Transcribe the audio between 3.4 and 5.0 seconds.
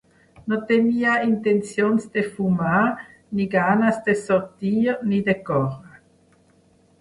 ni ganes de sortir,